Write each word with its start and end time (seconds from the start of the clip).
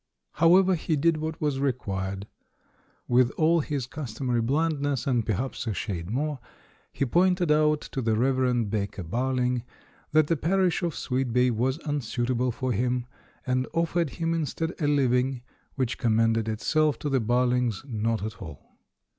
However, 0.31 0.73
he 0.73 0.95
did 0.95 1.17
what 1.17 1.39
was 1.39 1.59
required. 1.59 2.25
With 3.07 3.29
all 3.37 3.59
his 3.59 3.85
customary 3.85 4.41
blandness, 4.41 5.05
and 5.05 5.23
perhaps 5.23 5.67
a 5.67 5.75
shade 5.75 6.09
more, 6.09 6.39
he 6.91 7.05
pointed 7.05 7.51
out 7.51 7.81
to 7.81 8.01
the 8.01 8.15
Rev. 8.15 8.67
Baker 8.67 9.03
Barling 9.03 9.61
that 10.11 10.25
the 10.25 10.35
parish 10.37 10.81
of 10.81 10.93
Sweetbay 10.95 11.51
was 11.51 11.77
unsuitable 11.85 12.51
for 12.51 12.71
him, 12.73 13.05
and 13.45 13.67
offered 13.73 14.09
him 14.17 14.33
instead 14.33 14.73
a 14.81 14.87
living 14.87 15.43
which 15.75 15.99
com 15.99 16.15
mended 16.15 16.49
itself 16.49 16.97
to 16.97 17.07
the 17.07 17.19
Barlings 17.21 17.85
not 17.87 18.23
at 18.23 18.41
all. 18.41 18.59